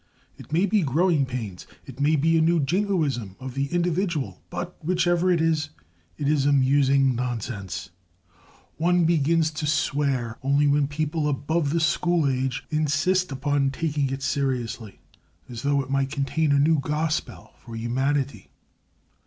It 0.35 0.51
may 0.51 0.65
be 0.65 0.81
growing 0.81 1.27
pains, 1.27 1.67
or 1.69 1.75
it 1.85 1.99
may 1.99 2.15
be 2.15 2.35
a 2.35 2.41
new 2.41 2.59
jingoism 2.59 3.35
of 3.39 3.53
the 3.53 3.67
individual, 3.67 4.41
but, 4.49 4.75
whichever 4.83 5.29
it 5.29 5.39
is, 5.39 5.69
it 6.17 6.27
is 6.27 6.47
amusing 6.47 7.13
nonsense. 7.15 7.91
One 8.77 9.05
begins 9.05 9.51
to 9.51 9.67
swear 9.67 10.39
only 10.41 10.65
when 10.65 10.87
people 10.87 11.29
above 11.29 11.69
the 11.69 11.79
school 11.79 12.27
age 12.27 12.63
insist 12.71 13.31
upon 13.31 13.69
taking 13.69 14.09
it 14.09 14.23
seriously 14.23 15.01
as 15.47 15.61
though 15.61 15.83
it 15.83 15.91
might 15.91 16.09
contain 16.09 16.51
a 16.51 16.57
new 16.57 16.79
gospel 16.79 17.53
for 17.59 17.75
humanity. 17.75 18.49